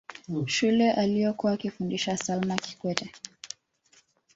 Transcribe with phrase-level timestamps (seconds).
[0.45, 3.11] shule aliyokuwa akifundisha salma kikwete